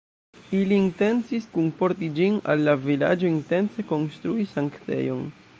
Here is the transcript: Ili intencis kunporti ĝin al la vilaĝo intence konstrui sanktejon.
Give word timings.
Ili 0.59 0.79
intencis 0.83 1.45
kunporti 1.57 2.09
ĝin 2.17 2.41
al 2.55 2.65
la 2.71 2.77
vilaĝo 2.89 3.31
intence 3.37 3.89
konstrui 3.93 4.51
sanktejon. 4.59 5.25